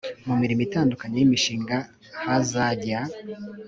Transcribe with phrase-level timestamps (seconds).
[0.27, 1.77] mu mirimo itandukanye y imishinga
[2.25, 2.99] hazajya